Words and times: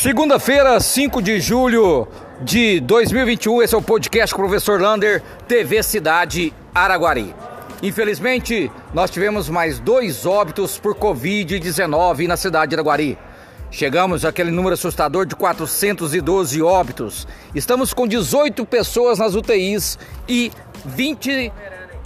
Segunda-feira, 0.00 0.80
5 0.80 1.20
de 1.20 1.38
julho 1.40 2.08
de 2.40 2.80
2021, 2.80 3.60
esse 3.60 3.74
é 3.74 3.76
o 3.76 3.82
podcast 3.82 4.34
com 4.34 4.40
o 4.40 4.46
professor 4.46 4.80
Lander, 4.80 5.22
TV 5.46 5.82
Cidade 5.82 6.54
Araguari. 6.74 7.34
Infelizmente, 7.82 8.72
nós 8.94 9.10
tivemos 9.10 9.50
mais 9.50 9.78
dois 9.78 10.24
óbitos 10.24 10.78
por 10.78 10.94
Covid-19 10.94 12.26
na 12.26 12.38
cidade 12.38 12.70
de 12.70 12.76
Araguari. 12.76 13.18
Chegamos 13.70 14.24
àquele 14.24 14.50
número 14.50 14.72
assustador 14.72 15.26
de 15.26 15.36
412 15.36 16.62
óbitos. 16.62 17.28
Estamos 17.54 17.92
com 17.92 18.08
18 18.08 18.64
pessoas 18.64 19.18
nas 19.18 19.34
UTIs 19.34 19.98
e 20.26 20.50
20 20.82 21.52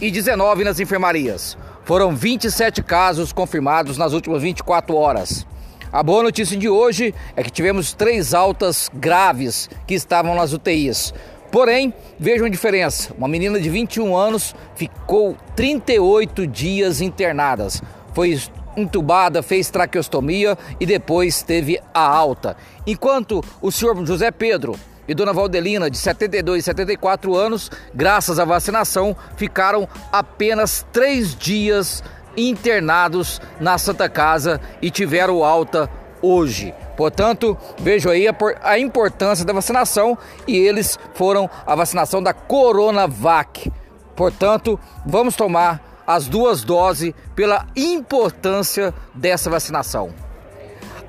e 0.00 0.10
19 0.12 0.62
nas 0.62 0.78
enfermarias. 0.78 1.58
Foram 1.84 2.14
27 2.14 2.84
casos 2.84 3.32
confirmados 3.32 3.98
nas 3.98 4.12
últimas 4.12 4.42
24 4.42 4.94
horas. 4.94 5.44
A 5.92 6.04
boa 6.04 6.22
notícia 6.22 6.56
de 6.56 6.68
hoje 6.68 7.12
é 7.34 7.42
que 7.42 7.50
tivemos 7.50 7.92
três 7.92 8.32
altas 8.32 8.88
graves 8.94 9.68
que 9.88 9.94
estavam 9.94 10.36
nas 10.36 10.52
UTIs. 10.52 11.12
Porém, 11.50 11.92
vejam 12.16 12.46
a 12.46 12.48
diferença: 12.48 13.12
uma 13.18 13.26
menina 13.26 13.58
de 13.58 13.68
21 13.68 14.16
anos 14.16 14.54
ficou 14.76 15.36
38 15.56 16.46
dias 16.46 17.00
internadas. 17.00 17.82
Foi 18.14 18.40
entubada, 18.76 19.42
fez 19.42 19.68
traqueostomia 19.68 20.56
e 20.78 20.86
depois 20.86 21.42
teve 21.42 21.80
a 21.92 22.06
alta. 22.06 22.56
Enquanto 22.86 23.42
o 23.60 23.72
senhor 23.72 24.06
José 24.06 24.30
Pedro 24.30 24.78
e 25.08 25.14
dona 25.14 25.32
Valdelina, 25.32 25.90
de 25.90 25.98
72 25.98 26.60
e 26.60 26.64
74 26.66 27.34
anos, 27.34 27.68
graças 27.92 28.38
à 28.38 28.44
vacinação, 28.44 29.16
ficaram 29.36 29.88
apenas 30.12 30.86
três 30.92 31.34
dias 31.34 32.00
internados 32.36 33.40
na 33.60 33.78
Santa 33.78 34.08
Casa 34.08 34.60
e 34.80 34.90
tiveram 34.90 35.44
alta 35.44 35.90
hoje. 36.22 36.74
Portanto, 36.96 37.56
vejo 37.78 38.10
aí 38.10 38.28
a, 38.28 38.34
a, 38.62 38.78
importância 38.78 39.44
da 39.44 39.52
vacinação 39.52 40.18
e 40.46 40.56
eles 40.56 40.98
foram 41.14 41.48
a 41.66 41.74
vacinação 41.74 42.22
da 42.22 42.32
Coronavac. 42.32 43.72
Portanto, 44.14 44.78
vamos 45.06 45.34
tomar 45.34 46.02
as 46.06 46.26
duas 46.26 46.62
doses 46.62 47.14
pela 47.34 47.66
importância 47.74 48.92
dessa 49.14 49.48
vacinação. 49.48 50.12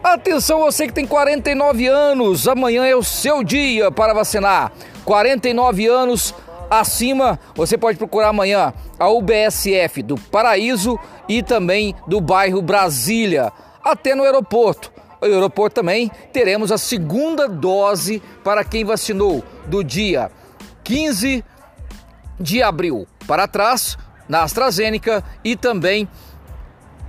Atenção 0.03 0.61
você 0.61 0.87
que 0.87 0.93
tem 0.93 1.05
49 1.05 1.87
anos, 1.87 2.47
amanhã 2.47 2.85
é 2.85 2.95
o 2.95 3.03
seu 3.03 3.43
dia 3.43 3.91
para 3.91 4.13
vacinar. 4.13 4.71
49 5.05 5.87
anos, 5.87 6.33
acima, 6.71 7.37
você 7.53 7.77
pode 7.77 7.97
procurar 7.97 8.29
amanhã 8.29 8.73
a 8.97 9.09
UBSF 9.09 10.01
do 10.01 10.15
Paraíso 10.15 10.97
e 11.27 11.43
também 11.43 11.93
do 12.07 12.21
bairro 12.21 12.61
Brasília, 12.61 13.51
até 13.83 14.15
no 14.15 14.23
aeroporto. 14.23 14.89
No 15.21 15.27
aeroporto 15.27 15.75
também 15.75 16.09
teremos 16.31 16.71
a 16.71 16.77
segunda 16.77 17.47
dose 17.47 18.23
para 18.41 18.63
quem 18.63 18.85
vacinou 18.85 19.43
do 19.67 19.83
dia 19.83 20.31
15 20.85 21.43
de 22.39 22.63
abril 22.63 23.05
para 23.27 23.47
trás 23.47 23.97
na 24.27 24.43
AstraZeneca 24.43 25.23
e 25.43 25.57
também 25.57 26.07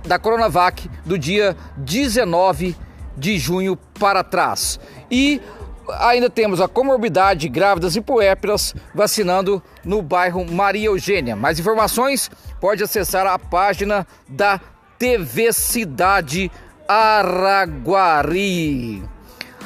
da 0.05 0.19
Coronavac 0.19 0.89
do 1.05 1.17
dia 1.17 1.55
19 1.77 2.75
de 3.17 3.37
junho 3.37 3.77
para 3.99 4.23
trás. 4.23 4.79
E 5.09 5.41
ainda 5.89 6.29
temos 6.29 6.61
a 6.61 6.67
comorbidade 6.67 7.49
grávidas 7.49 7.95
e 7.95 8.01
puérperas 8.01 8.73
vacinando 8.93 9.61
no 9.83 10.01
bairro 10.01 10.45
Maria 10.45 10.87
Eugênia. 10.87 11.35
Mais 11.35 11.59
informações 11.59 12.31
pode 12.59 12.83
acessar 12.83 13.27
a 13.27 13.37
página 13.37 14.07
da 14.27 14.59
TV 14.97 15.51
Cidade 15.51 16.51
Araguari. 16.87 19.03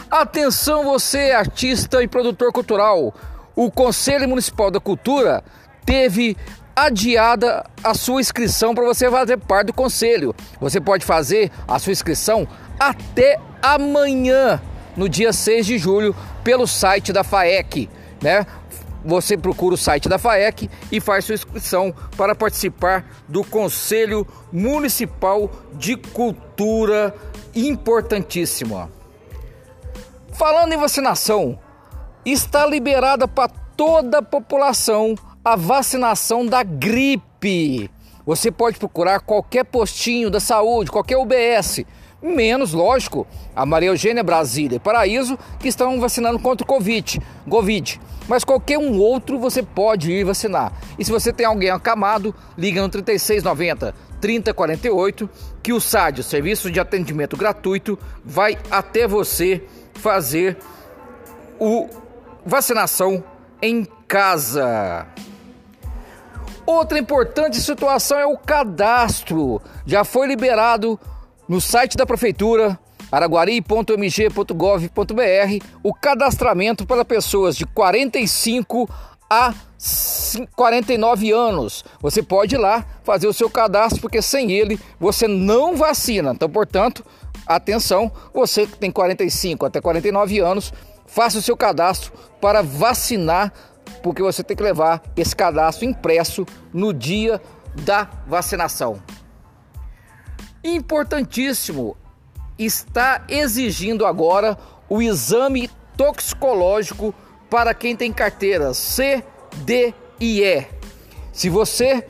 Atenção 0.10 0.86
você, 0.86 1.32
artista 1.32 2.02
e 2.02 2.08
produtor 2.08 2.52
cultural. 2.52 3.14
O 3.56 3.70
Conselho 3.70 4.28
Municipal 4.28 4.72
da 4.72 4.80
Cultura 4.80 5.44
teve 5.86 6.38
adiada 6.76 7.66
a 7.84 7.94
sua 7.94 8.22
inscrição 8.22 8.76
para 8.76 8.86
você 8.86 9.10
fazer 9.10 9.38
parte 9.38 9.68
do 9.68 9.74
conselho. 9.74 10.34
Você 10.62 10.80
pode 10.80 11.04
fazer 11.04 11.52
a 11.68 11.80
sua 11.80 11.92
inscrição 11.92 12.48
até 12.80 13.40
amanhã 13.62 14.62
no 14.98 15.08
dia 15.08 15.32
6 15.32 15.66
de 15.66 15.78
julho 15.78 16.16
pelo 16.44 16.68
site 16.68 17.14
da 17.14 17.24
FAEC, 17.24 17.88
né? 18.22 18.46
Você 19.06 19.38
procura 19.38 19.76
o 19.76 19.78
site 19.78 20.10
da 20.10 20.18
FAEC 20.18 20.70
e 20.92 21.00
faz 21.00 21.24
sua 21.24 21.36
inscrição 21.36 21.94
para 22.18 22.36
participar 22.36 23.06
do 23.28 23.44
Conselho 23.44 24.28
Municipal 24.52 25.50
de 25.74 25.96
Cultura 25.96 27.16
importantíssimo. 27.56 28.92
Falando 30.34 30.74
em 30.74 30.78
vacinação, 30.78 31.58
está 32.26 32.66
liberada 32.66 33.28
para 33.28 33.50
toda 33.78 34.18
a 34.18 34.24
população 34.24 35.16
a 35.46 35.56
vacinação 35.56 36.46
da 36.46 36.62
gripe. 36.62 37.90
Você 38.26 38.52
pode 38.52 38.78
procurar 38.78 39.22
qualquer 39.22 39.64
postinho 39.64 40.30
da 40.30 40.42
saúde, 40.42 40.92
qualquer 40.92 41.16
UBS 41.18 41.86
menos, 42.22 42.74
lógico, 42.74 43.28
a 43.56 43.66
Maria 43.66 43.90
Eugênia 43.90 44.24
Brasília 44.24 44.78
e 44.78 44.80
Paraíso, 44.80 45.38
que 45.60 45.68
estão 45.68 46.00
vacinando 46.00 46.40
contra 46.40 46.64
o 46.64 46.68
Covid, 46.68 47.22
Covid. 47.50 48.02
Mas 48.28 48.44
qualquer 48.44 48.78
um 48.78 49.00
outro 49.00 49.40
você 49.40 49.64
pode 49.64 50.12
ir 50.12 50.24
vacinar. 50.24 50.74
E 50.98 51.06
se 51.06 51.12
você 51.12 51.32
tem 51.32 51.46
alguém 51.46 51.70
acamado, 51.70 52.36
liga 52.58 52.82
no 52.82 52.90
3690 52.90 53.94
3048 54.20 55.30
que 55.62 55.74
o 55.74 55.80
SAD, 55.80 56.22
o 56.22 56.24
Serviço 56.24 56.72
de 56.72 56.80
Atendimento 56.80 57.38
Gratuito, 57.38 57.98
vai 58.26 58.58
até 58.72 59.08
você 59.08 59.64
fazer 59.94 60.58
o 61.60 61.88
vacinação 62.46 63.24
em 63.62 63.86
casa. 64.08 65.06
Outra 66.66 67.00
importante 67.00 67.62
situação 67.62 68.20
é 68.20 68.26
o 68.26 68.38
cadastro. 68.38 69.62
Já 69.86 70.04
foi 70.04 70.28
liberado 70.28 71.00
no 71.48 71.62
site 71.62 71.96
da 71.96 72.06
prefeitura 72.06 72.78
araguari.mg.gov.br 73.12 75.66
o 75.82 75.94
cadastramento 75.94 76.86
para 76.86 77.06
pessoas 77.06 77.56
de 77.56 77.66
45 77.66 78.90
a 79.30 79.54
49 80.56 81.32
anos. 81.32 81.86
Você 82.02 82.22
pode 82.22 82.56
ir 82.56 82.58
lá 82.58 82.86
fazer 83.04 83.28
o 83.28 83.34
seu 83.34 83.50
cadastro, 83.50 84.02
porque 84.02 84.22
sem 84.22 84.52
ele 84.52 84.80
você 85.00 85.28
não 85.28 85.76
vacina. 85.76 86.32
Então, 86.32 86.50
portanto, 86.50 87.06
atenção, 87.46 88.12
você 88.34 88.68
que 88.68 88.78
tem 88.78 88.92
45 88.92 89.66
até 89.66 89.80
49 89.80 90.40
anos, 90.40 90.74
faça 91.06 91.38
o 91.38 91.42
seu 91.42 91.56
cadastro 91.56 92.12
para 92.42 92.62
vacinar, 92.62 93.54
porque 94.04 94.22
você 94.22 94.44
tem 94.44 94.58
que 94.58 94.64
levar 94.64 95.02
esse 95.16 95.36
cadastro 95.36 95.86
impresso 95.86 96.46
no 96.74 96.94
dia 96.94 97.42
da 97.86 98.10
vacinação 98.28 99.00
importantíssimo, 100.64 101.96
está 102.58 103.24
exigindo 103.28 104.06
agora 104.06 104.58
o 104.90 105.02
exame 105.02 105.70
toxicológico 105.96 107.14
para 107.50 107.74
quem 107.74 107.96
tem 107.96 108.12
carteiras 108.12 108.78
C, 108.78 109.24
D 109.58 109.94
e 110.20 110.44
E. 110.44 110.66
Se 111.32 111.50
você 111.50 112.08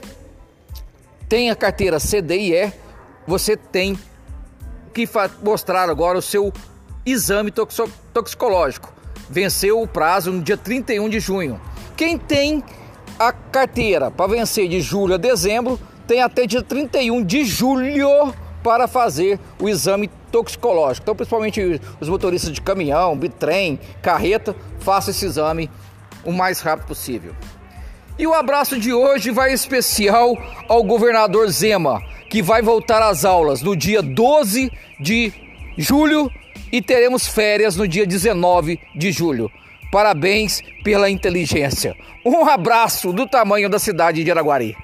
tem 1.27 1.49
a 1.49 1.55
carteira 1.55 1.99
C, 1.99 2.21
D 2.21 2.37
e 2.37 2.53
E, 2.53 2.73
você 3.25 3.57
tem 3.57 3.97
que 4.93 5.07
mostrar 5.43 5.89
agora 5.89 6.17
o 6.17 6.21
seu 6.21 6.51
exame 7.05 7.51
toxicológico. 8.13 8.93
Venceu 9.29 9.81
o 9.81 9.87
prazo 9.87 10.31
no 10.31 10.41
dia 10.41 10.57
31 10.57 11.09
de 11.09 11.19
junho. 11.19 11.59
Quem 11.95 12.17
tem 12.17 12.63
a 13.19 13.31
carteira 13.31 14.09
para 14.09 14.31
vencer 14.31 14.69
de 14.69 14.79
julho 14.79 15.15
a 15.15 15.17
dezembro, 15.17 15.79
tem 16.07 16.21
até 16.21 16.47
dia 16.47 16.63
31 16.63 17.23
de 17.23 17.43
julho 17.43 18.33
para 18.63 18.87
fazer 18.87 19.39
o 19.61 19.67
exame 19.67 20.09
toxicológico. 20.31 21.03
Então, 21.03 21.15
principalmente 21.15 21.81
os 21.99 22.09
motoristas 22.09 22.51
de 22.51 22.61
caminhão, 22.61 23.15
bitrem, 23.15 23.79
carreta, 24.01 24.55
façam 24.79 25.11
esse 25.11 25.25
exame 25.25 25.69
o 26.23 26.31
mais 26.31 26.61
rápido 26.61 26.87
possível. 26.87 27.35
E 28.17 28.25
o 28.25 28.33
abraço 28.33 28.79
de 28.79 28.91
hoje 28.91 29.29
vai 29.29 29.53
especial 29.53 30.35
ao 30.67 30.83
governador 30.83 31.47
Zema, 31.49 32.01
que 32.29 32.41
vai 32.41 32.61
voltar 32.61 33.01
às 33.01 33.23
aulas 33.23 33.61
no 33.61 33.75
dia 33.75 34.01
12 34.01 34.71
de 34.99 35.31
julho 35.77 36.31
e 36.71 36.81
teremos 36.81 37.27
férias 37.27 37.75
no 37.75 37.87
dia 37.87 38.07
19 38.07 38.79
de 38.95 39.11
julho. 39.11 39.51
Parabéns 39.91 40.61
pela 40.83 41.09
inteligência. 41.09 41.95
Um 42.25 42.45
abraço 42.49 43.13
do 43.13 43.27
tamanho 43.27 43.69
da 43.69 43.79
cidade 43.79 44.23
de 44.23 44.31
Araguari. 44.31 44.75